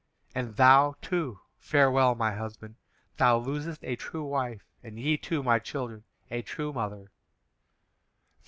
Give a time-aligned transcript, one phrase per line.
[0.33, 2.73] And thou, too, farewell, my husband.
[3.17, 7.11] Thou losest a true wife, and ye, too, my children, a true mother."